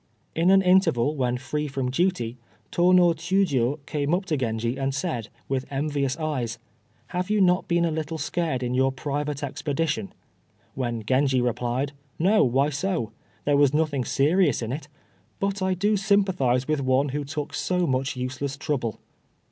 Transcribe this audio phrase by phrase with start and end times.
[0.33, 2.39] In an interval, when free from duty,
[2.71, 6.57] Tô no Chiûjiô came up to Genji and said, with envious eyes,
[7.09, 10.11] "Have you not been a little scared in your private expedition?"
[10.73, 13.11] when Genji replied, "No, why so?
[13.45, 14.87] there was nothing serious in it;
[15.39, 18.99] but I do sympathize with one who took so much useless trouble."